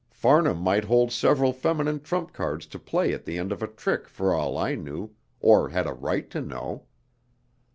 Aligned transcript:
Farnham 0.09 0.57
might 0.57 0.85
hold 0.85 1.11
several 1.11 1.53
feminine 1.53 1.99
trump 2.01 2.33
cards 2.33 2.65
to 2.65 2.79
play 2.79 3.13
at 3.13 3.23
the 3.23 3.37
end 3.37 3.51
of 3.51 3.61
a 3.61 3.67
trick 3.67 4.07
for 4.09 4.33
all 4.33 4.57
I 4.57 4.73
knew, 4.73 5.11
or 5.39 5.69
had 5.69 5.85
a 5.85 5.93
right 5.93 6.27
to 6.31 6.41
know. 6.41 6.87